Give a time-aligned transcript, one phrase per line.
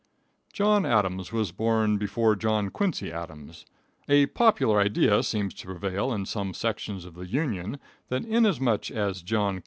[0.51, 3.67] John Adams was born before John Quincy Adams.
[4.09, 9.21] A popular idea seems to prevail in some sections of the Union that inasmuch as
[9.21, 9.59] John Q.